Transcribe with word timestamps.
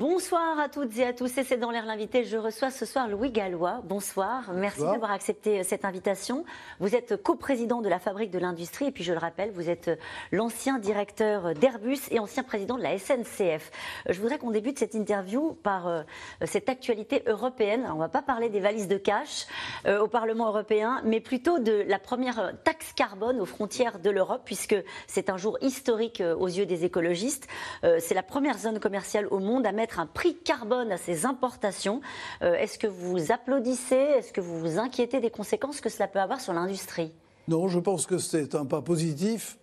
Bonsoir 0.00 0.58
à 0.58 0.70
toutes 0.70 0.96
et 0.96 1.04
à 1.04 1.12
tous, 1.12 1.36
et 1.36 1.44
c'est 1.44 1.58
dans 1.58 1.70
l'air 1.70 1.84
l'invité. 1.84 2.24
Je 2.24 2.38
reçois 2.38 2.70
ce 2.70 2.86
soir 2.86 3.06
Louis 3.06 3.30
Gallois. 3.30 3.82
Bonsoir, 3.84 4.50
merci 4.54 4.80
d'avoir 4.80 5.10
accepté 5.10 5.60
euh, 5.60 5.62
cette 5.62 5.84
invitation. 5.84 6.46
Vous 6.78 6.94
êtes 6.94 7.22
coprésident 7.22 7.82
de 7.82 7.88
la 7.90 7.98
Fabrique 7.98 8.30
de 8.30 8.38
l'Industrie, 8.38 8.86
et 8.86 8.92
puis 8.92 9.04
je 9.04 9.12
le 9.12 9.18
rappelle, 9.18 9.50
vous 9.50 9.68
êtes 9.68 9.88
euh, 9.88 9.96
l'ancien 10.32 10.78
directeur 10.78 11.52
d'Airbus 11.52 11.98
et 12.10 12.18
ancien 12.18 12.42
président 12.44 12.78
de 12.78 12.82
la 12.82 12.96
SNCF. 12.96 13.70
Euh, 14.08 14.14
je 14.14 14.20
voudrais 14.22 14.38
qu'on 14.38 14.52
débute 14.52 14.78
cette 14.78 14.94
interview 14.94 15.52
par 15.62 16.04
cette 16.46 16.70
actualité 16.70 17.22
européenne. 17.26 17.86
on 17.90 17.96
ne 17.96 17.98
va 17.98 18.08
pas 18.08 18.22
parler 18.22 18.48
des 18.48 18.60
valises 18.60 18.88
de 18.88 18.96
cash 18.96 19.46
au 19.86 20.08
Parlement 20.08 20.48
européen, 20.48 21.02
mais 21.04 21.20
plutôt 21.20 21.58
de 21.58 21.84
la 21.86 21.98
première 21.98 22.54
taxe 22.64 22.94
carbone 22.94 23.38
aux 23.40 23.46
frontières 23.46 23.98
de 23.98 24.08
l'Europe, 24.08 24.42
puisque 24.46 24.76
c'est 25.06 25.28
un 25.28 25.36
jour 25.36 25.58
historique 25.60 26.22
aux 26.38 26.46
yeux 26.46 26.64
des 26.64 26.84
écologistes. 26.84 27.46
c'est 27.82 28.14
la 28.14 28.22
première 28.22 28.58
zone 28.58 28.78
commerciale 28.78 29.26
au 29.30 29.38
monde 29.38 29.66
à 29.66 29.72
mettre 29.72 29.89
un 29.98 30.06
prix 30.06 30.36
carbone 30.36 30.92
à 30.92 30.96
ces 30.96 31.26
importations. 31.26 32.00
Euh, 32.42 32.54
est-ce 32.54 32.78
que 32.78 32.86
vous 32.86 33.32
applaudissez? 33.32 33.94
Est-ce 33.94 34.32
que 34.32 34.40
vous 34.40 34.58
vous 34.60 34.78
inquiétez 34.78 35.20
des 35.20 35.30
conséquences 35.30 35.80
que 35.80 35.88
cela 35.88 36.08
peut 36.08 36.20
avoir 36.20 36.40
sur 36.40 36.52
l'industrie? 36.52 37.12
Non, 37.48 37.68
je 37.68 37.78
pense 37.78 38.06
que 38.06 38.18
c'est 38.18 38.54
un 38.54 38.66
pas 38.66 38.82
positif, 38.82 39.58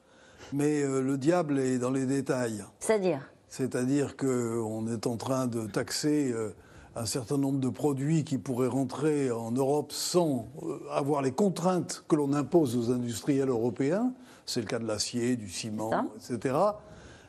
mais 0.52 0.82
euh, 0.82 1.02
le 1.02 1.18
diable 1.18 1.60
est 1.60 1.78
dans 1.78 1.92
les 1.92 2.06
détails. 2.06 2.64
C'est-à-dire? 2.80 3.30
C'est-à-dire 3.48 4.18
qu'on 4.18 4.88
est 4.88 5.08
en 5.08 5.16
train 5.16 5.48
de 5.48 5.68
taxer 5.68 6.32
euh, 6.32 6.54
un 6.96 7.06
certain 7.06 7.38
nombre 7.38 7.60
de 7.60 7.70
produits 7.70 8.24
qui 8.24 8.38
pourraient 8.38 8.68
rentrer 8.68 9.32
en 9.32 9.52
Europe 9.52 9.92
sans 9.92 10.48
avoir 10.92 11.22
les 11.22 11.32
contraintes 11.32 12.04
que 12.08 12.16
l'on 12.16 12.34
impose 12.34 12.76
aux 12.76 12.92
industriels 12.92 13.50
européens. 13.50 14.14
C'est 14.46 14.62
le 14.62 14.66
cas 14.66 14.80
de 14.80 14.88
l'acier, 14.88 15.36
du 15.36 15.50
ciment, 15.50 16.10
etc. 16.16 16.56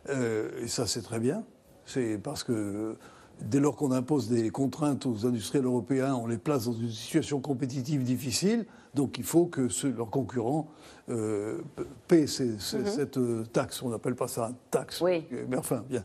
et 0.08 0.68
ça, 0.68 0.86
c'est 0.86 1.02
très 1.02 1.18
bien. 1.18 1.44
C'est 1.88 2.18
parce 2.18 2.44
que 2.44 2.96
dès 3.40 3.60
lors 3.60 3.76
qu'on 3.76 3.92
impose 3.92 4.28
des 4.28 4.50
contraintes 4.50 5.06
aux 5.06 5.26
industriels 5.26 5.64
européens, 5.64 6.14
on 6.14 6.26
les 6.26 6.38
place 6.38 6.66
dans 6.66 6.74
une 6.74 6.90
situation 6.90 7.40
compétitive 7.40 8.02
difficile. 8.02 8.66
Donc 8.94 9.16
il 9.18 9.24
faut 9.24 9.46
que 9.46 9.68
leurs 9.96 10.10
concurrents 10.10 10.68
euh, 11.08 11.62
paient 12.08 12.26
mhm. 12.26 12.58
cette 12.58 13.16
euh, 13.16 13.44
taxe. 13.52 13.82
On 13.82 13.88
n'appelle 13.88 14.16
pas 14.16 14.28
ça 14.28 14.46
une 14.46 14.56
taxe. 14.70 15.00
Oui. 15.00 15.24
Mais 15.48 15.56
enfin, 15.56 15.82
bien. 15.88 16.04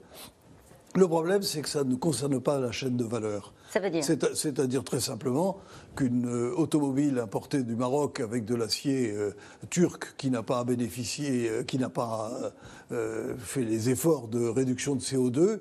Le 0.95 1.07
problème, 1.07 1.41
c'est 1.41 1.61
que 1.61 1.69
ça 1.69 1.83
ne 1.83 1.95
concerne 1.95 2.39
pas 2.39 2.59
la 2.59 2.71
chaîne 2.71 2.97
de 2.97 3.03
valeur. 3.03 3.53
Ça 3.71 3.79
veut 3.79 3.89
dire 3.89 4.03
C'est-à-dire 4.03 4.83
très 4.83 4.99
simplement 4.99 5.57
qu'une 5.95 6.27
euh, 6.27 6.53
automobile 6.55 7.17
importée 7.17 7.63
du 7.63 7.75
Maroc 7.75 8.19
avec 8.19 8.45
de 8.45 8.53
l'acier 8.53 9.11
euh, 9.11 9.31
turc 9.71 10.13
qui 10.17 10.29
n'a 10.29 10.43
pas 10.43 10.63
bénéficié, 10.63 11.49
euh, 11.49 11.63
qui 11.63 11.79
n'a 11.79 11.89
pas 11.89 12.31
fait 13.39 13.63
les 13.63 13.89
efforts 13.89 14.27
de 14.27 14.47
réduction 14.47 14.95
de 14.95 15.01
CO2, 15.01 15.59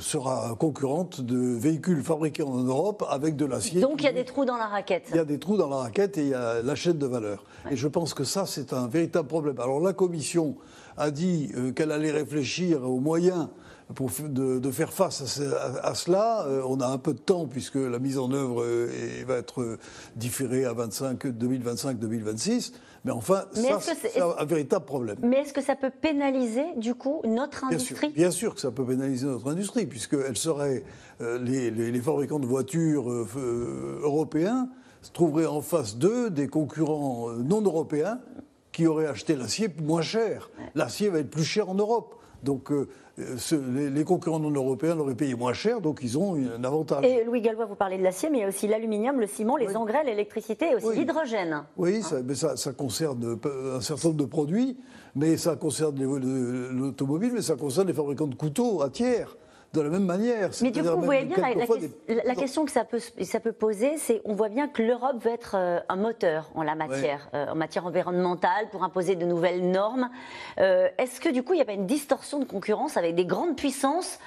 sera 0.00 0.56
concurrente 0.58 1.20
de 1.20 1.36
véhicules 1.36 2.02
fabriqués 2.02 2.42
en 2.42 2.56
Europe 2.56 3.04
avec 3.08 3.36
de 3.36 3.44
l'acier. 3.44 3.80
Donc 3.80 4.02
il 4.02 4.06
y 4.06 4.08
a 4.08 4.12
des 4.12 4.24
trous 4.24 4.44
dans 4.44 4.56
la 4.56 4.66
raquette. 4.66 5.04
Il 5.10 5.16
y 5.16 5.20
a 5.20 5.24
des 5.24 5.38
trous 5.38 5.56
dans 5.56 5.68
la 5.68 5.76
raquette 5.76 6.18
et 6.18 6.22
il 6.22 6.28
y 6.28 6.34
a 6.34 6.62
la 6.62 6.74
chaîne 6.74 6.98
de 6.98 7.06
valeur. 7.06 7.44
Et 7.70 7.76
je 7.76 7.86
pense 7.86 8.14
que 8.14 8.24
ça, 8.24 8.46
c'est 8.46 8.72
un 8.72 8.88
véritable 8.88 9.28
problème. 9.28 9.60
Alors 9.60 9.78
la 9.78 9.92
Commission 9.92 10.56
a 10.96 11.10
dit 11.10 11.52
qu'elle 11.76 11.92
allait 11.92 12.10
réfléchir 12.10 12.82
aux 12.82 12.98
moyens 12.98 13.48
pour 13.94 14.10
de, 14.20 14.70
faire 14.70 14.92
face 14.92 15.40
à, 15.82 15.94
cela, 15.94 16.44
euh, 16.46 16.60
on 16.66 16.80
a 16.80 16.86
un 16.86 16.98
peu 16.98 17.12
de 17.12 17.18
temps 17.18 17.46
puisque 17.46 17.76
la 17.76 18.00
mise 18.00 18.18
en 18.18 18.32
œuvre 18.32 18.64
euh, 18.64 18.88
va 19.26 19.36
être 19.36 19.62
euh, 19.62 19.78
différée 20.16 20.64
à 20.64 20.72
2025-2026. 20.74 22.72
Mais 23.04 23.12
enfin, 23.12 23.44
ça, 23.52 23.78
c'est 23.80 24.20
un 24.20 24.44
véritable 24.44 24.84
problème. 24.84 25.18
Mais 25.22 25.36
est-ce 25.38 25.52
que 25.52 25.62
ça 25.62 25.76
peut 25.76 25.92
pénaliser, 25.92 26.64
du 26.76 26.96
coup, 26.96 27.20
notre 27.24 27.62
industrie? 27.64 28.10
bien 28.10 28.32
sûr, 28.32 28.56
que 28.56 28.60
ça 28.60 28.72
peut 28.72 28.84
pénaliser 28.84 29.26
notre 29.26 29.48
industrie, 29.48 29.86
puisqu'elle 29.86 30.36
serait. 30.36 30.82
les, 31.20 31.70
les, 31.70 32.00
fabricants 32.00 32.40
de 32.40 32.46
voitures 32.46 33.08
européens 33.08 34.68
trouveraient 35.12 35.46
en 35.46 35.60
face 35.60 35.96
d'eux 35.96 36.30
des 36.30 36.48
concurrents 36.48 37.30
non 37.30 37.60
européens 37.62 38.18
qui 38.72 38.88
auraient 38.88 39.06
acheté 39.06 39.36
l'acier 39.36 39.68
moins 39.80 40.02
cher. 40.02 40.50
L'acier 40.74 41.08
va 41.08 41.20
être 41.20 41.30
plus 41.30 41.44
cher 41.44 41.70
en 41.70 41.74
Europe. 41.74 42.16
Donc 42.42 42.70
euh, 42.70 42.88
les, 43.18 44.04
concurrents 44.04 44.38
non 44.38 44.50
européens 44.50 44.94
l'auraient 44.94 45.14
payé 45.14 45.34
moins 45.34 45.52
cher, 45.52 45.80
donc 45.80 46.00
ils 46.02 46.18
ont 46.18 46.34
un 46.34 46.62
avantage. 46.64 47.04
Et 47.04 47.24
Louis 47.24 47.40
Gallois, 47.40 47.64
vous 47.64 47.74
parlez 47.74 47.98
de 47.98 48.02
l'acier, 48.02 48.28
mais 48.30 48.38
il 48.38 48.40
y 48.42 48.44
a 48.44 48.48
aussi 48.48 48.68
l'aluminium, 48.68 49.18
le 49.20 49.26
ciment, 49.26 49.56
les 49.56 49.76
engrais, 49.76 50.04
l'électricité 50.04 50.72
et 50.72 50.74
aussi 50.74 50.98
l'hydrogène. 50.98 51.64
Oui, 51.76 52.02
ça, 52.02 52.22
mais 52.22 52.34
ça, 52.34 52.56
ça, 52.56 52.72
concerne 52.72 53.38
un 53.74 53.80
certain 53.80 54.08
nombre 54.08 54.20
de 54.20 54.26
produits, 54.26 54.76
mais 55.14 55.36
ça 55.36 55.56
concerne 55.56 55.98
l'automobile, 56.70 57.32
mais 57.32 57.42
ça 57.42 57.56
concerne 57.56 57.88
les 57.88 57.94
fabricants 57.94 58.26
de 58.26 58.34
couteaux 58.34 58.82
à 58.82 58.90
tiers 58.90 59.36
de 59.76 59.82
la 59.82 59.90
même 59.90 60.04
manière. 60.04 60.50
Mais 60.62 60.70
du 60.70 60.82
coup, 60.82 60.88
vous 60.88 61.02
voyez 61.02 61.24
bien, 61.24 61.36
la, 62.08 62.34
question 62.34 62.64
que 62.64 62.72
ça 62.72 62.84
peut, 62.84 62.98
ça 62.98 63.40
peut 63.40 63.52
poser, 63.52 63.98
c'est 63.98 64.22
on 64.24 64.34
voit 64.34 64.48
bien 64.48 64.68
que 64.68 64.82
l'Europe 64.82 65.22
veut 65.22 65.30
être 65.30 65.54
euh, 65.56 65.80
un 65.88 65.96
moteur 65.96 66.50
en 66.54 66.62
la 66.62 66.74
matière, 66.74 67.28
euh, 67.34 67.48
en 67.48 67.54
matière 67.54 67.86
environnementale, 67.86 68.68
pour 68.70 68.82
imposer 68.82 69.14
de 69.14 69.24
nouvelles 69.24 69.70
normes. 69.70 70.08
Euh, 70.58 70.88
est-ce 70.98 71.20
que 71.20 71.28
du 71.28 71.42
coup, 71.42 71.52
il 71.52 71.56
n'y 71.56 71.62
a 71.62 71.66
pas 71.66 71.72
une 71.72 71.86
distorsion 71.86 72.38
de 72.38 72.44
concurrence 72.44 72.96
avec 72.96 73.14
des 73.14 73.26
grandes 73.26 73.56
puissances? 73.56 74.18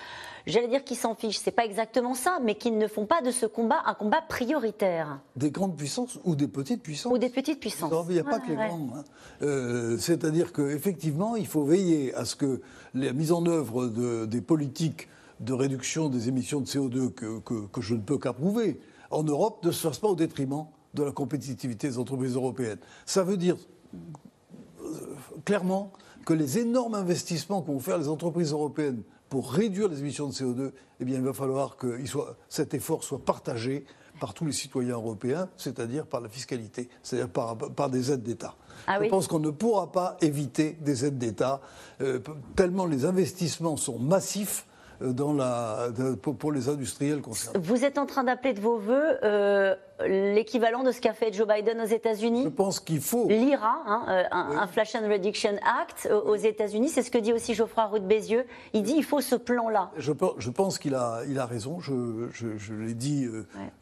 J'allais 0.47 0.67
dire 0.67 0.83
qu'ils 0.83 0.97
s'en 0.97 1.15
fichent, 1.15 1.38
c'est 1.38 1.51
pas 1.51 1.65
exactement 1.65 2.13
ça, 2.13 2.39
mais 2.41 2.55
qu'ils 2.55 2.77
ne 2.77 2.88
font 2.88 3.05
pas 3.05 3.21
de 3.21 3.29
ce 3.29 3.45
combat 3.45 3.81
un 3.85 3.93
combat 3.93 4.21
prioritaire. 4.21 5.19
Des 5.35 5.51
grandes 5.51 5.75
puissances 5.75 6.17
ou 6.23 6.35
des 6.35 6.47
petites 6.47 6.81
puissances? 6.81 7.11
Ou 7.11 7.17
des 7.17 7.29
petites 7.29 7.59
puissances. 7.59 7.93
il 8.07 8.13
n'y 8.13 8.19
a 8.19 8.23
pas 8.23 8.39
que 8.39 8.49
les 8.49 8.55
grandes. 8.55 9.03
Hein. 9.41 9.97
C'est-à-dire 9.99 10.53
qu'effectivement, 10.53 11.35
il 11.35 11.45
faut 11.45 11.63
veiller 11.63 12.15
à 12.15 12.25
ce 12.25 12.35
que 12.35 12.61
la 12.93 13.11
mise 13.13 13.31
en 13.31 13.45
œuvre 13.45 13.88
de, 13.88 14.25
des 14.25 14.41
politiques 14.41 15.07
de 15.39 15.53
réduction 15.53 16.09
des 16.09 16.27
émissions 16.27 16.59
de 16.61 16.66
CO2 16.66 17.11
que, 17.11 17.39
que, 17.39 17.81
je 17.81 17.95
ne 17.95 18.01
peux 18.01 18.17
qu'approuver 18.17 18.79
en 19.11 19.23
Europe 19.23 19.63
ne 19.63 19.72
se 19.72 19.88
fasse 19.88 20.00
pas 20.00 20.07
au 20.07 20.16
détriment 20.16 20.66
de 20.94 21.03
la 21.03 21.11
compétitivité 21.11 21.88
des 21.88 21.97
entreprises 21.97 22.35
européennes. 22.35 22.79
Ça 23.05 23.23
veut 23.23 23.38
dire 23.38 23.55
euh, 23.94 25.16
clairement 25.45 25.91
que 26.25 26.33
les 26.33 26.59
énormes 26.59 26.95
investissements 26.95 27.61
qu'ont 27.61 27.79
faire 27.79 27.97
les 27.97 28.07
entreprises 28.07 28.51
européennes 28.51 29.01
pour 29.29 29.51
réduire 29.51 29.88
les 29.88 30.00
émissions 30.00 30.27
de 30.27 30.33
CO2, 30.33 30.72
eh 31.00 31.05
bien, 31.05 31.17
il 31.17 31.23
va 31.23 31.33
falloir 31.33 31.77
que 31.77 32.03
soit, 32.06 32.35
cet 32.50 32.73
effort 32.73 33.03
soit 33.03 33.23
partagé 33.23 33.85
par 34.19 34.33
tous 34.33 34.45
les 34.45 34.51
citoyens 34.51 34.95
européens, 34.95 35.47
c'est-à-dire 35.56 36.06
par 36.06 36.19
la 36.19 36.29
fiscalité, 36.29 36.89
c'est-à-dire 37.03 37.29
par, 37.29 37.57
par, 37.57 37.89
des 37.89 38.11
aides 38.11 38.23
d'État. 38.23 38.56
Ah 38.85 39.00
je 39.01 39.07
pense 39.07 39.27
qu'on 39.27 39.39
ne 39.39 39.51
pourra 39.51 39.91
pas 39.91 40.17
éviter 40.21 40.77
des 40.81 41.06
aides 41.06 41.17
d'État, 41.17 41.61
euh, 42.01 42.19
tellement 42.56 42.85
les 42.85 43.06
investissements 43.06 43.77
sont 43.77 43.97
massifs 44.00 44.66
dans 45.01 45.33
la, 45.33 45.89
pour, 46.21 46.51
les 46.51 46.69
industriels 46.69 47.21
concernés. 47.21 47.59
Vous 47.61 47.85
êtes 47.85 47.97
en 47.97 48.05
train 48.05 48.23
d'appeler 48.23 48.53
de 48.53 48.59
vos 48.59 48.77
voeux 48.77 49.17
euh, 49.23 49.75
l'équivalent 50.05 50.83
de 50.83 50.91
ce 50.91 50.99
qu'a 51.01 51.13
fait 51.13 51.31
Joe 51.33 51.47
Biden 51.47 51.79
aux 51.81 51.85
États-Unis 51.85 52.43
Je 52.43 52.49
pense 52.49 52.79
qu'il 52.79 53.01
faut. 53.01 53.27
L'IRA, 53.27 53.81
hein, 53.85 54.05
euh, 54.09 54.23
un 54.31 54.57
Inflation 54.57 54.99
Reduction 55.07 55.55
Act 55.81 56.09
aux 56.25 56.35
États-Unis, 56.35 56.89
c'est 56.89 57.01
ce 57.01 57.11
que 57.11 57.17
dit 57.17 57.33
aussi 57.33 57.53
Geoffroy 57.53 57.85
Roux 57.85 57.99
de 57.99 58.05
Bézieux. 58.05 58.45
Il 58.73 58.83
dit 58.83 58.95
il 58.97 59.03
faut 59.03 59.21
ce 59.21 59.35
plan-là. 59.35 59.91
Je, 59.97 60.11
je, 60.38 60.49
pense 60.49 60.79
qu'il 60.79 60.95
a, 60.95 61.21
il 61.27 61.39
a 61.39 61.45
raison. 61.45 61.79
Je, 61.79 62.27
je, 62.33 62.73
l'ai 62.73 62.93
dit 62.93 63.27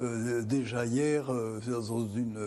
euh, 0.02 0.42
déjà 0.44 0.86
hier 0.86 1.26
dans 1.68 2.08
une, 2.16 2.38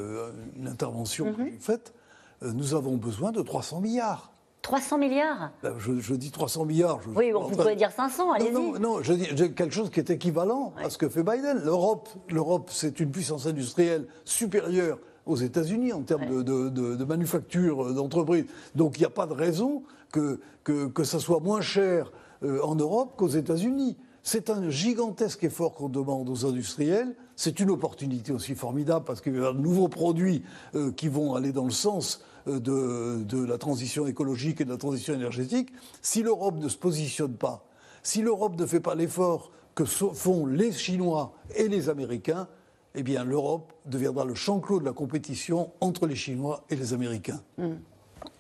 intervention 0.67 1.27
mm 1.27 1.35
-hmm. 1.35 1.61
faite. 1.61 1.95
Nous 2.43 2.75
avons 2.75 2.97
besoin 2.97 3.33
de 3.33 3.43
300 3.43 3.81
milliards. 3.81 4.31
300 4.71 4.99
milliards 4.99 5.51
ben, 5.65 5.75
je, 5.79 6.15
dis 6.15 6.31
300 6.31 6.65
milliards. 6.65 7.01
oui, 7.17 7.33
vous 7.33 7.49
pouvez 7.49 7.75
dire 7.75 7.91
500, 7.91 8.33
allez-y. 8.33 8.53
Non, 8.53 8.79
non, 8.79 9.03
je 9.03 9.15
dis 9.15 9.27
quelque 9.55 9.73
chose 9.73 9.91
qui 9.91 9.99
est 9.99 10.11
équivalent 10.11 10.73
à 10.81 10.91
ce 10.91 10.97
que 10.97 11.09
fait 11.09 11.25
Biden. 11.25 11.61
L'Europe, 11.65 12.09
l'Europe, 12.29 12.69
c'est 12.71 13.01
une 13.01 13.11
puissance 13.11 13.47
industrielle 13.47 14.07
supérieure 14.25 14.99
aux 15.27 15.35
États-Unis 15.35 15.93
en 15.93 16.03
termes 16.03 16.45
de, 16.45 16.69
de, 16.69 17.05
manufacture, 17.05 17.83
euh, 17.83 17.93
d'entreprise. 17.95 18.45
Donc 18.77 18.97
il 18.97 19.01
n'y 19.01 19.07
a 19.07 19.11
pas 19.11 19.27
de 19.27 19.33
raison 19.33 19.83
que, 20.13 20.39
que, 20.63 20.87
que 20.87 21.03
ça 21.03 21.19
soit 21.19 21.41
moins 21.41 21.61
cher 21.61 22.13
euh, 22.45 22.63
en 22.63 22.77
Europe 22.77 23.15
qu'aux 23.17 23.27
États-Unis. 23.27 23.97
C'est 24.23 24.51
un 24.51 24.71
gigantesque 24.71 25.43
effort 25.43 25.75
qu'on 25.75 25.89
demande 25.89 26.29
aux 26.29 26.47
industriels. 26.47 27.17
C'est 27.35 27.59
une 27.59 27.71
opportunité 27.71 28.31
aussi 28.31 28.55
formidable 28.55 29.05
parce 29.05 29.21
qu'il 29.21 29.35
y 29.35 29.45
a 29.45 29.53
de 29.53 29.59
nouveaux 29.59 29.89
produits 29.89 30.45
euh, 30.77 30.93
qui 30.93 31.09
vont 31.09 31.35
aller 31.35 31.51
dans 31.51 31.65
le 31.65 31.71
sens 31.71 32.23
euh, 32.49 33.19
de, 33.25 33.45
la 33.45 33.59
transition 33.59 34.07
écologique 34.07 34.61
et 34.61 34.65
de 34.65 34.71
la 34.71 34.77
transition 34.77 35.15
énergétique, 35.15 35.71
si 36.03 36.23
l'Europe 36.23 36.57
ne 36.59 36.69
se 36.69 36.77
positionne 36.77 37.35
pas, 37.35 37.65
si 38.03 38.23
l'Europe 38.23 38.59
ne 38.59 38.67
fait 38.67 38.81
pas 38.81 38.95
l'effort 38.95 39.51
que 39.75 39.85
font 39.85 40.47
les 40.47 40.73
Chinois 40.73 41.35
et 41.55 41.69
les 41.69 41.89
Américains, 41.89 42.49
eh 42.95 43.03
bien 43.03 43.25
l'Europe 43.25 43.73
deviendra 43.87 44.25
le 44.25 44.35
champ 44.35 44.61
clos 44.61 44.81
de 44.81 44.85
la 44.85 44.93
compétition 44.93 45.73
entre 45.81 46.07
les 46.07 46.17
Chinois 46.17 46.65
et 46.71 46.77
les 46.77 46.93
Américains. 46.93 47.43
Mm. 47.59 47.75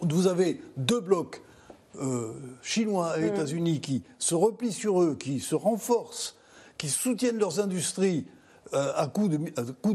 Vous 0.00 0.26
avez 0.26 0.60
deux 0.76 1.00
blocs, 1.00 1.42
euh, 2.00 2.32
Chinois 2.62 3.18
et 3.18 3.22
mm. 3.22 3.34
États-Unis, 3.34 3.80
qui 3.80 4.02
se 4.18 4.34
replient 4.34 4.72
sur 4.72 5.02
eux, 5.02 5.14
qui 5.14 5.40
se 5.40 5.54
renforcent, 5.54 6.36
qui 6.78 6.88
soutiennent 6.88 7.38
leurs 7.38 7.60
industries 7.60 8.26
euh, 8.72 8.92
à 8.94 9.06
coût 9.08 9.28
de, 9.28 9.36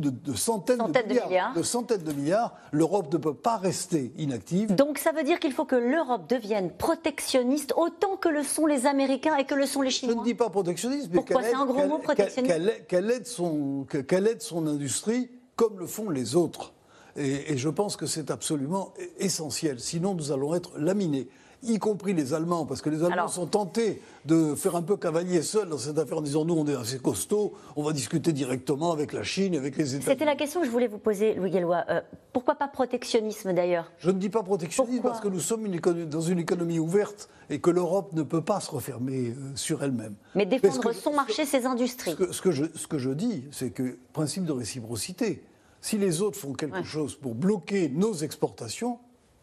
de, 0.09 0.33
centaines, 0.33 0.79
de, 0.79 1.07
milliards, 1.07 1.53
de, 1.53 1.63
centaines 1.63 2.03
de 2.03 2.11
milliards, 2.11 2.53
l'Europe 2.71 3.11
ne 3.13 3.17
peut 3.17 3.33
pas 3.33 3.55
rester 3.55 4.11
inactive. 4.17 4.75
Donc 4.75 4.97
ça 4.97 5.11
veut 5.13 5.23
dire 5.23 5.39
qu'il 5.39 5.53
faut 5.53 5.65
que 5.65 5.75
l'Europe 5.75 6.29
devienne 6.29 6.71
protectionniste 6.71 7.73
autant 7.77 8.17
que 8.17 8.27
le 8.27 8.43
sont 8.43 8.65
les 8.65 8.85
Américains 8.85 9.37
et 9.37 9.45
que 9.45 9.55
le 9.55 9.65
sont 9.65 9.81
les 9.81 9.91
Chinois. 9.91 10.15
Je 10.15 10.19
ne 10.19 10.25
dis 10.25 10.33
pas 10.33 10.49
protectionniste, 10.49 11.07
mais 11.09 11.15
Pourquoi 11.15 11.43
c'est 11.43 11.53
un 11.53 11.65
gros 11.65 11.87
mot 11.87 11.99
protectionniste 11.99 12.87
Qu'elle 12.87 13.11
aide, 13.11 13.27
son, 13.27 13.85
aide 13.93 14.41
son 14.41 14.67
industrie 14.67 15.29
comme 15.55 15.79
le 15.79 15.87
font 15.87 16.09
les 16.09 16.35
autres. 16.35 16.73
Et, 17.15 17.53
et 17.53 17.57
je 17.57 17.69
pense 17.69 17.95
que 17.95 18.05
c'est 18.05 18.29
absolument 18.29 18.93
essentiel. 19.19 19.79
Sinon, 19.79 20.15
nous 20.15 20.33
allons 20.33 20.53
être 20.53 20.77
laminés 20.77 21.29
y 21.67 21.79
compris 21.79 22.13
les 22.13 22.33
Allemands, 22.33 22.65
parce 22.65 22.81
que 22.81 22.89
les 22.89 23.03
Allemands 23.03 23.27
sont 23.27 23.47
tentés 23.47 24.01
de 24.25 24.55
faire 24.55 24.75
un 24.75 24.81
peu 24.81 24.97
cavalier 24.97 25.41
seul 25.41 25.69
dans 25.69 25.77
cette 25.77 25.97
affaire 25.97 26.17
en 26.17 26.21
disant 26.21 26.45
nous 26.45 26.55
on 26.55 26.65
est 26.67 26.75
assez 26.75 26.99
costaud, 26.99 27.53
on 27.75 27.83
va 27.83 27.93
discuter 27.93 28.33
directement 28.33 28.91
avec 28.91 29.13
la 29.13 29.23
Chine, 29.23 29.55
avec 29.55 29.77
les 29.77 29.95
États-Unis. 29.95 30.05
C'était 30.05 30.25
la 30.25 30.35
question 30.35 30.61
que 30.61 30.65
je 30.65 30.71
voulais 30.71 30.87
vous 30.87 30.97
poser, 30.97 31.33
Louis 31.35 31.51
Gallois. 31.51 31.83
Euh, 31.89 32.01
pourquoi 32.33 32.55
pas 32.55 32.67
protectionnisme 32.67 33.53
d'ailleurs? 33.53 33.91
Je 33.97 34.09
ne 34.09 34.19
dis 34.19 34.29
pas 34.29 34.43
protectionnisme 34.43 35.03
parce 35.03 35.19
que 35.19 35.27
nous 35.27 35.39
sommes 35.39 35.67
dans 36.07 36.21
une 36.21 36.39
économie 36.39 36.79
ouverte 36.79 37.29
et 37.49 37.59
que 37.59 37.69
l'Europe 37.69 38.13
ne 38.13 38.23
peut 38.23 38.41
pas 38.41 38.59
se 38.59 38.71
refermer 38.71 39.29
euh, 39.29 39.55
sur 39.55 39.83
elle-même. 39.83 40.15
Mais 40.33 40.45
défendre 40.45 40.91
son 40.93 41.13
marché, 41.13 41.45
ses 41.45 41.65
industries. 41.65 42.15
Ce 42.31 42.41
que, 42.41 42.51
je, 42.51 42.65
ce 42.75 42.87
que 42.87 42.97
je 42.97 43.11
dis, 43.11 43.45
c'est 43.51 43.71
que 43.71 43.97
principe 44.13 44.45
de 44.45 44.51
réciprocité. 44.51 45.43
Si 45.81 45.97
les 45.99 46.21
autres 46.21 46.39
font 46.39 46.53
quelque 46.53 46.83
chose 46.83 47.15
pour 47.15 47.35
bloquer 47.35 47.89
nos 47.89 48.13
exportations, 48.13 48.97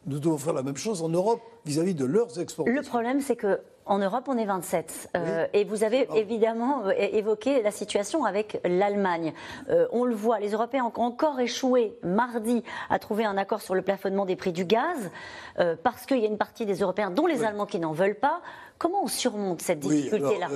nous 0.07 0.19
devons 0.19 0.39
faire 0.39 0.53
la 0.53 0.63
même 0.63 0.77
chose 0.77 1.03
en 1.03 1.09
Europe 1.09 1.41
vis-à-vis 1.65 1.95
de 1.95 2.05
leurs 2.05 2.41
exportations. 2.41 2.81
Le 2.81 2.87
problème, 2.87 3.21
c'est 3.21 3.37
que 3.37 3.61
en 3.85 3.99
Europe, 3.99 4.25
on 4.29 4.39
est 4.39 4.45
27. 4.45 5.11
Euh, 5.17 5.47
et 5.53 5.65
vous 5.65 5.83
avez 5.83 6.07
ah. 6.09 6.17
évidemment 6.17 6.87
euh, 6.87 6.93
évoqué 6.93 7.63
la 7.63 7.71
situation 7.71 8.25
avec 8.25 8.61
l'Allemagne. 8.65 9.33
Euh, 9.71 9.87
on 9.91 10.05
le 10.05 10.15
voit, 10.15 10.39
les 10.39 10.51
Européens 10.53 10.85
ont 10.85 11.01
encore 11.01 11.41
échoué 11.41 11.97
mardi 12.03 12.63
à 12.91 12.99
trouver 12.99 13.25
un 13.25 13.37
accord 13.37 13.61
sur 13.61 13.75
le 13.75 13.83
plafonnement 13.83 14.25
des 14.25 14.37
prix 14.37 14.53
du 14.53 14.65
gaz, 14.65 15.11
parce 15.83 16.07
qu'il 16.07 16.19
y 16.19 16.25
a 16.25 16.29
une 16.29 16.39
partie 16.39 16.67
des 16.67 16.77
Européens, 16.77 17.11
dont 17.11 17.27
les 17.27 17.45
Allemands, 17.45 17.67
qui 17.67 17.79
n'en 17.79 17.93
veulent 17.93 18.19
pas. 18.19 18.41
Comment 18.79 19.05
on 19.05 19.09
surmonte 19.09 19.61
cette 19.61 19.81
difficulté-là? 19.81 20.49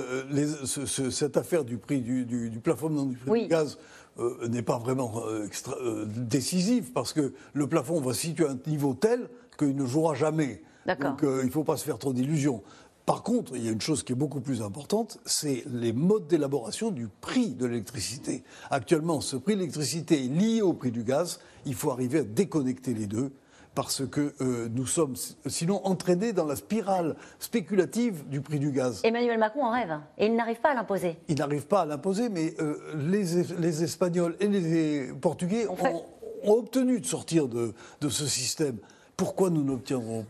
Cette 1.11 1.37
affaire 1.37 1.63
du 1.63 1.77
prix 1.77 2.01
du, 2.01 2.59
plafonnement 2.63 3.03
du 3.03 3.15
prix 3.15 3.43
du 3.43 3.47
gaz 3.47 3.77
n'est 4.47 4.61
pas 4.61 4.77
vraiment 4.77 5.23
extra, 5.45 5.75
décisive, 6.05 6.91
parce 6.91 7.13
que 7.13 7.33
le 7.53 7.67
plafond 7.67 8.01
va 8.01 8.13
se 8.13 8.21
situer 8.21 8.45
à 8.45 8.51
un 8.51 8.59
niveau 8.67 8.93
tel 8.93 9.29
qu'il 9.57 9.75
ne 9.75 9.85
jouera 9.85 10.15
jamais. 10.15 10.61
Donc 10.87 11.19
il 11.21 11.45
ne 11.45 11.51
faut 11.51 11.63
pas 11.63 11.77
se 11.77 11.83
faire 11.83 11.99
trop 11.99 12.13
d'illusions. 12.13 12.63
Par 13.05 13.23
contre, 13.23 13.55
il 13.55 13.63
y 13.63 13.69
a 13.69 13.71
une 13.71 13.79
chose 13.79 14.03
qui 14.03 14.11
est 14.11 14.17
beaucoup 14.17 14.41
plus 14.41 14.61
importante, 14.61 15.19
c'est 15.25 15.63
les 15.71 15.93
modes 15.93 16.27
d'élaboration 16.27 16.91
du 16.91 17.07
prix 17.07 17.51
de 17.51 17.65
l'électricité. 17.65 18.43
Actuellement, 18.69 19.21
ce 19.21 19.37
prix 19.37 19.53
de 19.53 19.59
l'électricité 19.59 20.25
est 20.25 20.27
lié 20.27 20.61
au 20.61 20.73
prix 20.73 20.91
du 20.91 21.05
gaz. 21.05 21.39
Il 21.65 21.73
faut 21.73 21.89
arriver 21.91 22.19
à 22.19 22.23
déconnecter 22.23 22.93
les 22.93 23.07
deux 23.07 23.31
parce 23.77 24.07
que 24.07 24.33
euh, 24.41 24.69
nous 24.73 24.87
sommes 24.87 25.13
sinon 25.45 25.85
entraînés 25.85 26.33
dans 26.33 26.45
la 26.45 26.55
spirale 26.55 27.15
spéculative 27.37 28.27
du 28.27 28.41
prix 28.41 28.57
du 28.57 28.71
gaz. 28.71 29.01
Emmanuel 29.03 29.37
Macron 29.37 29.65
en 29.65 29.71
rêve 29.71 29.99
et 30.17 30.25
il 30.25 30.35
n'arrive 30.35 30.59
pas 30.59 30.71
à 30.71 30.73
l'imposer. 30.73 31.17
Il 31.27 31.37
n'arrive 31.37 31.67
pas 31.67 31.81
à 31.81 31.85
l'imposer, 31.85 32.29
mais 32.29 32.55
euh, 32.59 32.75
les, 32.95 33.83
Espagnols 33.83 34.35
et 34.39 34.47
les 34.47 35.13
Portugais 35.21 35.67
ont, 35.67 36.57
obtenu 36.57 36.99
de 36.99 37.05
sortir 37.05 37.47
de, 37.47 37.75
de 38.01 38.09
ce 38.09 38.25
système. 38.25 38.77
Pourquoi 39.15 39.51
nous 39.51 39.63
n'obtiendrons 39.63 40.25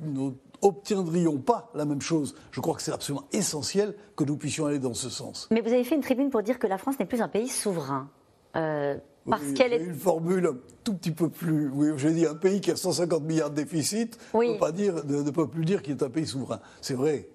obtiendrions 0.62 1.38
pas 1.38 1.70
la 1.74 1.86
même 1.86 2.02
chose? 2.02 2.36
Je 2.52 2.60
crois 2.60 2.76
que 2.76 2.82
c'est 2.82 2.92
absolument 2.92 3.28
essentiel 3.32 3.96
que 4.18 4.26
nous 4.26 4.36
puissions 4.36 4.66
aller 4.66 4.80
dans 4.80 4.94
ce 4.94 5.10
sens. 5.10 5.48
Mais 5.52 5.62
vous 5.62 5.72
avez 5.72 5.86
fait 5.86 5.96
une 5.96 6.02
tribune 6.02 6.32
pour 6.32 6.44
dire 6.44 6.60
que 6.60 6.68
la 6.68 6.78
France 6.78 7.00
n'est 7.00 7.06
plus 7.06 7.22
un 7.22 7.30
pays 7.30 7.48
souverain. 7.48 8.10
Euh, 8.58 8.98
parce 9.30 9.52
qu'elle 9.54 9.74
est. 9.74 9.84
une 9.84 9.94
formule 9.94 10.46
un 10.48 10.58
tout 10.84 10.94
petit 10.94 11.12
peu 11.12 11.30
plus. 11.30 11.70
Oui, 11.70 11.90
j'ai 11.98 12.12
dit 12.12 12.26
un 12.26 12.36
pays 12.36 12.62
qui 12.62 12.72
a 12.72 12.76
150 12.76 13.24
milliards 13.24 13.50
de 13.50 13.56
déficit 13.56 14.18
ne 14.34 14.54
peut 14.54 14.60
pas 14.60 14.72
dire, 14.72 14.94
ne, 15.06 15.30
peut 15.32 15.48
plus 15.48 15.66
dire 15.66 15.82
qu'il 15.82 15.94
est 15.94 16.04
un 16.04 16.10
pays 16.10 16.26
souverain. 16.26 16.60
C'est 16.82 16.94
vrai. 16.94 17.28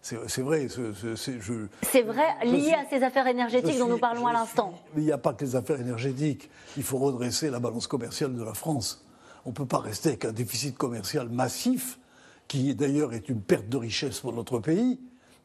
C'est 0.00 0.16
vrai. 0.42 0.68
C'est 0.68 2.02
vrai, 2.02 2.26
lié 2.44 2.72
à 2.72 2.88
ces 2.88 3.02
affaires 3.02 3.26
énergétiques 3.26 3.78
dont 3.78 3.88
nous 3.88 3.98
parlons 3.98 4.26
à 4.26 4.32
l'instant. 4.32 4.72
Mais 4.94 5.02
il 5.02 5.04
n'y 5.04 5.12
a 5.12 5.18
pas 5.18 5.34
que 5.34 5.44
les 5.44 5.56
affaires 5.56 5.80
énergétiques. 5.80 6.48
Il 6.76 6.82
faut 6.82 6.98
redresser 6.98 7.50
la 7.50 7.58
balance 7.58 7.86
commerciale 7.86 8.34
de 8.34 8.42
la 8.42 8.54
France. 8.54 9.04
On 9.44 9.50
ne 9.50 9.54
peut 9.54 9.66
pas 9.66 9.78
rester 9.78 10.10
avec 10.10 10.24
un 10.24 10.32
déficit 10.32 10.78
commercial 10.78 11.28
massif 11.28 11.98
qui 12.46 12.74
d'ailleurs 12.74 13.12
est 13.12 13.28
une 13.28 13.42
perte 13.42 13.68
de 13.68 13.76
richesse 13.76 14.20
pour 14.20 14.32
notre 14.32 14.58
pays, 14.58 14.98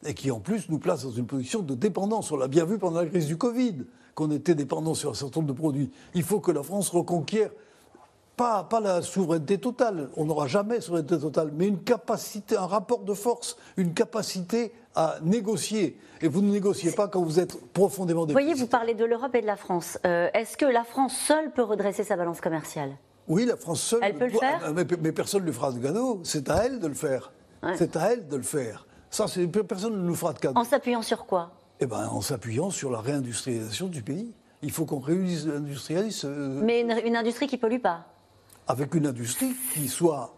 et 0.06 0.14
qui 0.14 0.32
en 0.32 0.40
plus 0.40 0.70
nous 0.70 0.80
place 0.80 1.04
dans 1.04 1.12
une 1.12 1.26
position 1.26 1.62
de 1.62 1.76
dépendance. 1.76 2.32
On 2.32 2.38
l'a 2.38 2.48
bien 2.48 2.66
vu 2.66 2.78
pendant 2.78 3.02
la 3.02 3.08
crise 3.08 3.28
du 3.28 3.38
Covid, 3.38 3.86
qu'on 4.16 4.32
était 4.32 4.56
dépendant 4.56 4.94
sur 4.94 5.12
un 5.12 5.14
certain 5.14 5.40
nombre 5.40 5.54
de 5.54 5.58
produits. 5.58 5.92
Il 6.14 6.24
faut 6.24 6.40
que 6.40 6.52
la 6.52 6.64
France 6.64 6.90
reconquiert, 6.90 7.50
pas, 8.36 8.64
pas 8.64 8.80
la 8.80 9.02
souveraineté 9.02 9.60
totale, 9.60 10.10
on 10.16 10.26
n'aura 10.26 10.48
jamais 10.48 10.82
souveraineté 10.82 11.20
totale, 11.20 11.52
mais 11.56 11.68
une 11.68 11.84
capacité, 11.84 12.58
un 12.58 12.66
rapport 12.66 13.00
de 13.00 13.14
force, 13.14 13.58
une 13.78 13.94
capacité 13.94 14.74
à 14.96 15.18
négocier. 15.22 15.98
Et 16.22 16.28
vous 16.28 16.42
ne 16.42 16.52
négociez 16.52 16.92
pas 16.92 17.08
quand 17.08 17.22
vous 17.22 17.40
êtes 17.40 17.56
profondément 17.74 18.26
Vous 18.26 18.32
voyez, 18.32 18.54
vous 18.54 18.68
parlez 18.68 18.94
de 18.94 19.06
l'Europe 19.06 19.36
et 19.36 19.42
de 19.42 19.48
la 19.48 19.56
France. 19.56 20.00
Euh, 20.06 20.30
est-ce 20.34 20.58
que 20.58 20.66
la 20.66 20.84
France 20.84 21.16
seule 21.16 21.52
peut 21.52 21.64
redresser 21.64 22.04
sa 22.04 22.16
balance 22.16 22.42
commerciale? 22.42 22.96
Oui, 23.28 23.46
la 23.46 23.56
France 23.56 23.82
seule. 23.82 24.00
Elle 24.04 24.16
peut 24.16 24.26
le 24.26 24.38
faire? 24.38 24.74
mais, 24.74 25.12
personne 25.12 25.42
ne 25.42 25.48
lui 25.48 25.54
fera 25.54 25.72
de 25.72 25.80
cadeau. 25.80 26.22
C'est 26.24 26.50
à 26.50 26.66
elle 26.66 26.80
de 26.80 26.88
le 26.88 26.94
faire. 26.94 27.32
C'est 27.76 27.96
à 27.96 28.12
elle 28.12 28.28
de 28.28 28.36
le 28.36 28.44
faire. 28.44 28.86
Ça, 29.14 29.28
personne 29.68 29.94
ne 29.94 30.02
nous 30.08 30.16
fera 30.16 30.34
de 30.34 30.40
cadeau. 30.40 30.60
En 30.60 30.64
s'appuyant 30.64 31.04
sur 31.04 31.28
quoi? 31.28 31.52
Eh 31.80 31.86
ben, 31.86 32.08
en 32.08 32.22
s'appuyant 32.22 32.72
sur 32.72 32.90
la 32.90 33.00
réindustrialisation 33.00 33.88
du 33.88 34.02
pays. 34.02 34.34
Il 34.64 34.72
faut 34.72 34.86
qu'on 34.86 35.00
réindustrialise. 35.00 36.24
Euh, 36.26 36.62
mais 36.64 36.82
une, 36.82 37.00
une, 37.06 37.16
industrie 37.16 37.46
qui 37.46 37.58
pollue 37.58 37.80
pas. 37.80 38.08
Avec 38.68 38.96
une 38.96 39.06
industrie 39.06 39.54
qui 39.76 39.88
soit 39.88 40.34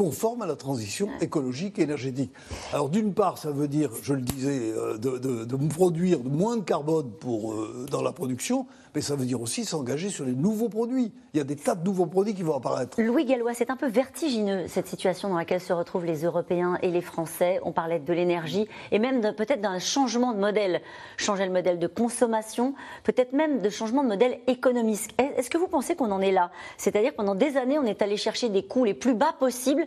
conforme 0.00 0.40
à 0.40 0.46
la 0.46 0.56
transition 0.56 1.10
écologique 1.20 1.78
et 1.78 1.82
énergétique. 1.82 2.32
Alors 2.72 2.88
d'une 2.88 3.12
part, 3.12 3.36
ça 3.36 3.50
veut 3.50 3.68
dire, 3.68 3.90
je 4.02 4.14
le 4.14 4.22
disais, 4.22 4.72
euh, 4.74 4.96
de, 4.96 5.18
de, 5.18 5.68
produire 5.68 6.24
moins 6.24 6.56
de 6.56 6.62
carbone 6.62 7.10
pour, 7.20 7.52
euh, 7.52 7.84
dans 7.90 8.00
la 8.00 8.12
production, 8.12 8.64
mais 8.94 9.02
ça 9.02 9.14
veut 9.14 9.26
dire 9.26 9.42
aussi 9.42 9.66
s'engager 9.66 10.08
sur 10.08 10.24
les 10.24 10.32
nouveaux 10.32 10.70
produits. 10.70 11.12
Il 11.34 11.36
y 11.36 11.40
a 11.40 11.44
des 11.44 11.54
tas 11.54 11.74
de 11.74 11.84
nouveaux 11.84 12.06
produits 12.06 12.34
qui 12.34 12.42
vont 12.42 12.56
apparaître. 12.56 13.00
Louis 13.00 13.26
Gallois, 13.26 13.52
c'est 13.52 13.70
un 13.70 13.76
peu 13.76 13.88
vertigineux 13.88 14.66
cette 14.68 14.88
situation 14.88 15.28
dans 15.28 15.36
laquelle 15.36 15.60
se 15.60 15.74
retrouvent 15.74 16.06
les 16.06 16.24
Européens 16.24 16.78
et 16.82 16.90
les 16.90 17.02
Français. 17.02 17.60
On 17.62 17.72
parlait 17.72 18.00
de 18.00 18.12
l'énergie 18.12 18.66
et 18.90 18.98
même 18.98 19.20
peut-être 19.36 19.60
d'un 19.60 19.78
changement 19.78 20.32
de 20.32 20.38
modèle. 20.38 20.80
Changer 21.18 21.44
le 21.44 21.52
modèle 21.52 21.78
de 21.78 21.86
consommation, 21.86 22.74
peut-être 23.04 23.34
même 23.34 23.60
de 23.60 23.68
changement 23.68 24.02
de 24.02 24.08
modèle 24.08 24.40
économique. 24.46 25.14
Est-ce 25.18 25.50
que 25.50 25.58
vous 25.58 25.68
pensez 25.68 25.94
qu'on 25.94 26.10
en 26.10 26.22
est 26.22 26.32
là? 26.32 26.50
C'est-à-dire 26.78 27.14
pendant 27.14 27.34
des 27.34 27.58
années, 27.58 27.78
on 27.78 27.84
est 27.84 28.00
allé 28.00 28.16
chercher 28.16 28.48
des 28.48 28.64
coûts 28.64 28.84
les 28.84 28.94
plus 28.94 29.14
bas 29.14 29.34
possibles 29.38 29.86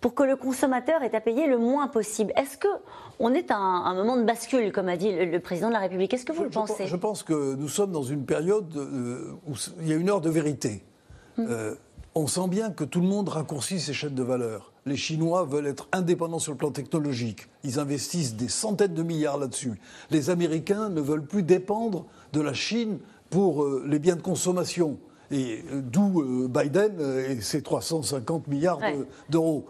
pour 0.00 0.14
que 0.14 0.22
le 0.22 0.36
consommateur 0.36 1.02
ait 1.02 1.14
à 1.14 1.20
payer 1.20 1.46
le 1.46 1.58
moins 1.58 1.88
possible. 1.88 2.32
Est-ce 2.36 2.56
que 2.56 2.68
on 3.18 3.34
est 3.34 3.50
à 3.50 3.56
un, 3.56 3.94
moment 3.94 4.16
de 4.16 4.22
bascule, 4.22 4.70
comme 4.70 4.88
a 4.88 4.96
dit 4.96 5.10
le, 5.12 5.40
président 5.40 5.68
de 5.68 5.72
la 5.72 5.80
République? 5.80 6.14
Est-ce 6.14 6.24
que 6.24 6.32
vous 6.32 6.44
le 6.44 6.50
pensez? 6.50 6.86
je, 6.86 6.96
pense 6.96 7.24
que 7.24 7.54
nous 7.54 7.68
sommes 7.68 7.90
dans 7.90 8.04
une 8.04 8.24
période 8.24 8.76
euh, 8.76 9.32
où 9.48 9.54
il 9.80 9.88
y 9.88 9.92
a 9.92 9.96
une 9.96 10.08
heure 10.08 10.20
de 10.20 10.30
vérité. 10.30 10.84
Hmm. 11.36 11.46
Euh, 11.48 11.74
on 12.14 12.26
sent 12.26 12.48
bien 12.48 12.70
que 12.70 12.84
tout 12.84 13.00
le 13.00 13.06
monde 13.06 13.28
raccourcit 13.28 13.80
ses 13.80 13.92
chaînes 13.92 14.14
de 14.14 14.22
valeur. 14.22 14.72
Les 14.86 14.96
Chinois 14.96 15.44
veulent 15.44 15.66
être 15.66 15.88
indépendants 15.92 16.38
sur 16.38 16.52
le 16.52 16.58
plan 16.58 16.70
technologique. 16.70 17.48
Ils 17.64 17.78
investissent 17.78 18.34
des 18.34 18.48
centaines 18.48 18.94
de 18.94 19.02
milliards 19.02 19.38
là-dessus. 19.38 19.80
Les 20.10 20.30
Américains 20.30 20.88
ne 20.88 21.00
veulent 21.00 21.26
plus 21.26 21.42
dépendre 21.42 22.06
de 22.32 22.40
la 22.40 22.54
Chine 22.54 22.98
pour 23.30 23.62
euh, 23.62 23.84
les 23.86 23.98
biens 23.98 24.16
de 24.16 24.22
consommation. 24.22 24.98
Et 25.30 25.62
d'où 25.72 26.48
Biden 26.48 27.00
et 27.28 27.40
ses 27.40 27.62
350 27.62 28.46
milliards 28.48 28.80
d'euros. 29.28 29.66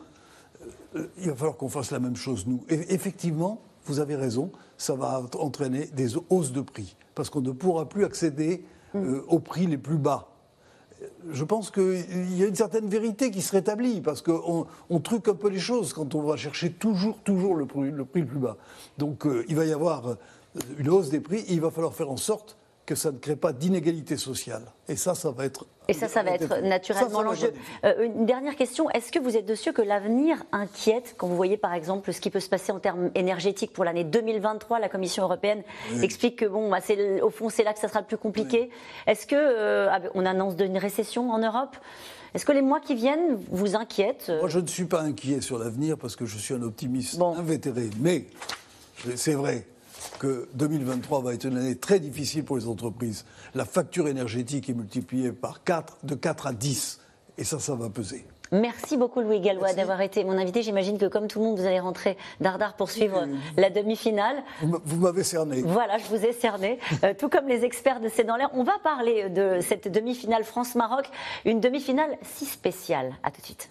Euh, 0.97 1.07
il 1.19 1.29
va 1.29 1.37
falloir 1.37 1.57
qu'on 1.57 1.69
fasse 1.69 1.91
la 1.91 1.99
même 1.99 2.17
chose, 2.17 2.47
nous. 2.47 2.65
Et 2.69 2.95
effectivement, 2.95 3.61
vous 3.85 4.01
avez 4.01 4.17
raison, 4.17 4.51
ça 4.77 4.95
va 4.95 5.23
entraîner 5.39 5.87
des 5.87 6.17
hausses 6.31 6.53
de 6.53 6.61
prix, 6.61 6.97
parce 7.15 7.31
qu'on 7.31 7.41
ne 7.41 7.51
pourra 7.51 7.89
plus 7.89 8.05
accéder 8.05 8.65
euh, 8.95 9.23
aux 9.29 9.39
prix 9.39 9.67
les 9.67 9.79
plus 9.79 9.99
bas. 9.99 10.29
Je 11.31 11.45
pense 11.45 11.71
qu'il 11.71 12.37
y 12.37 12.43
a 12.43 12.47
une 12.47 12.57
certaine 12.57 12.89
vérité 12.89 13.31
qui 13.31 13.41
se 13.41 13.53
rétablit, 13.53 14.01
parce 14.01 14.23
qu'on 14.23 14.67
on 14.91 15.01
truque 15.01 15.29
un 15.29 15.35
peu 15.35 15.49
les 15.49 15.59
choses 15.59 15.93
quand 15.93 16.15
on 16.15 16.23
va 16.23 16.37
chercher 16.37 16.73
toujours, 16.73 17.19
toujours 17.23 17.55
le 17.55 17.67
prix 17.67 17.91
le, 17.91 18.05
plus 18.05 18.25
bas. 18.25 18.57
Donc 18.99 19.27
euh, 19.27 19.45
il 19.49 19.57
va 19.57 19.65
y 19.65 19.73
avoir 19.73 20.17
une 20.79 20.89
hausse 20.89 21.11
des 21.11 21.21
prix, 21.21 21.39
et 21.41 21.53
il 21.53 21.61
va 21.61 21.71
falloir 21.71 21.95
faire 21.95 22.11
en 22.11 22.17
sorte 22.17 22.58
que 22.89 22.95
ça 22.95 23.13
ne 23.13 23.19
crée 23.19 23.37
pas 23.37 23.53
d'inégalité 23.53 24.17
sociale. 24.17 24.63
Et 24.89 24.97
ça, 24.97 25.15
ça 25.15 25.31
va 25.31 25.45
être. 25.45 25.67
Et 25.89 25.93
ça, 25.93 26.09
ça 26.09 26.23
va 26.23 26.31
être 26.31 26.63
naturellement 26.63 27.21
l'enjeu. 27.21 27.53
Euh, 27.85 28.07
une 28.07 28.25
dernière 28.25 28.57
question 28.57 28.89
est-ce 28.91 29.13
que 29.13 29.19
vous 29.19 29.37
êtes 29.37 29.45
de 29.45 29.55
ceux 29.55 29.73
que 29.73 29.83
l'avenir 29.83 30.43
inquiète 30.53 31.15
quand 31.19 31.27
vous 31.27 31.37
voyez 31.37 31.59
par 31.59 31.75
exemple 31.75 32.11
ce 32.15 32.21
qui 32.21 32.31
peut 32.31 32.41
se 32.41 32.49
passer 32.49 32.73
en 32.73 32.79
termes 32.79 33.11
énergétiques 33.15 33.75
pour 33.75 33.85
l'année 33.85 34.05
2023 34.05 34.79
La 34.79 34.89
Commission 34.89 35.23
européenne 35.23 35.63
explique 36.03 36.37
que 36.37 36.47
bon, 36.47 36.71
bah, 36.71 36.79
au 37.23 37.29
fond, 37.29 37.51
c'est 37.51 37.63
là 37.63 37.75
que 37.75 37.79
ça 37.79 37.89
sera 37.89 38.01
le 38.01 38.07
plus 38.07 38.17
compliqué. 38.17 38.71
Est-ce 39.07 39.27
que 39.27 39.37
euh, 39.37 39.91
ah, 39.91 40.01
on 40.15 40.25
annonce 40.25 40.55
une 40.59 40.79
récession 40.79 41.31
en 41.31 41.39
Europe? 41.41 41.77
Est-ce 42.33 42.47
que 42.47 42.53
les 42.53 42.63
mois 42.63 42.81
qui 42.81 42.95
viennent 42.95 43.39
vous 43.51 43.77
inquiètent? 43.77 44.33
Moi, 44.41 44.49
je 44.49 44.61
ne 44.61 44.67
suis 44.67 44.87
pas 44.87 45.03
inquiet 45.03 45.43
sur 45.43 45.59
l'avenir 45.59 45.99
parce 45.99 46.17
que 46.17 46.25
je 46.25 46.39
suis 46.39 46.55
un 46.55 46.63
optimiste 46.63 47.21
invétéré. 47.21 47.91
Mais 48.01 48.25
c'est 49.15 49.35
vrai, 49.35 49.67
que 50.19 50.49
2023 50.55 51.23
va 51.23 51.35
être 51.35 51.45
une 51.45 51.57
année 51.57 51.77
très 51.77 52.01
difficile 52.01 52.45
pour 52.45 52.57
les 52.57 52.67
entreprises. 52.67 53.25
La 53.55 53.65
facture 53.65 54.09
énergétique 54.09 54.69
est 54.69 54.75
multipliée 54.75 55.33
par 55.33 55.65
4, 55.65 55.99
de 56.05 56.15
4 56.15 56.47
à 56.47 56.53
10. 56.53 57.01
Et 57.39 57.45
ça, 57.45 57.59
ça 57.59 57.75
va 57.75 57.89
peser. 57.89 58.27
Merci 58.51 58.97
beaucoup 58.97 59.21
Louis 59.21 59.41
Gallois 59.41 59.75
d'avoir 59.75 60.01
été 60.01 60.25
mon 60.25 60.39
invité. 60.39 60.63
J'imagine 60.63 60.97
que 60.97 61.07
comme 61.07 61.29
tout 61.29 61.39
le 61.39 61.45
monde, 61.45 61.59
vous 61.59 61.67
allez 61.67 61.81
rentrer 61.81 62.17
dardard 62.41 62.75
pour 62.75 62.91
suivre 62.91 63.27
la 63.57 63.69
demi-finale. 63.69 64.43
Vous 64.63 64.97
m'avez 64.97 65.23
cerné. 65.23 65.63
Voilà, 65.63 65.99
je 65.99 66.05
vous 66.05 66.25
ai 66.25 66.33
cerné. 66.33 66.79
Euh, 67.05 67.15
tout 67.17 67.29
comme 67.29 67.47
les 67.47 67.65
experts 67.65 68.01
de 68.01 68.09
C'est 68.09 68.25
dans 68.25 68.35
l'air. 68.35 68.51
On 68.55 68.65
va 68.65 68.77
parler 68.83 69.29
de 69.29 69.61
cette 69.61 69.93
demi-finale 69.93 70.43
France-Maroc, 70.43 71.09
une 71.45 71.61
demi-finale 71.61 72.17
si 72.23 72.45
spéciale. 72.45 73.15
À 73.23 73.31
tout 73.31 73.41
de 73.41 73.47
suite. 73.47 73.71